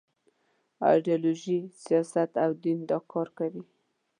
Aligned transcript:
ایډیالوژي، 0.89 1.59
سیاست 1.83 2.31
او 2.43 2.51
دین 2.63 2.79
دا 2.89 2.97
کار 3.11 3.27
کوي. 3.37 3.63